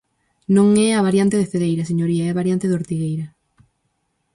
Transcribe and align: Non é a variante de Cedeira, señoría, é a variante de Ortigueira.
Non 0.55 0.67
é 0.87 0.89
a 0.93 1.05
variante 1.07 1.39
de 1.39 1.49
Cedeira, 1.51 1.89
señoría, 1.91 2.23
é 2.25 2.29
a 2.29 2.37
variante 2.41 2.67
de 2.69 2.77
Ortigueira. 2.79 3.25